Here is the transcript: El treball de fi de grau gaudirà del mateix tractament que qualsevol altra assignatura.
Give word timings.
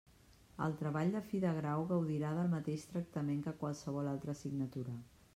El 0.67 0.71
treball 0.77 1.11
de 1.15 1.19
fi 1.25 1.41
de 1.43 1.51
grau 1.57 1.83
gaudirà 1.91 2.31
del 2.37 2.49
mateix 2.53 2.85
tractament 2.93 3.43
que 3.49 3.53
qualsevol 3.65 4.09
altra 4.13 4.35
assignatura. 4.39 4.95